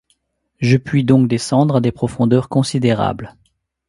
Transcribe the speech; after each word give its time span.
Je 0.59 0.77
puis 0.77 1.03
donc 1.03 1.27
descendre 1.27 1.75
à 1.75 1.79
des 1.79 1.91
profondeurs 1.91 2.49
considérables. 2.49 3.35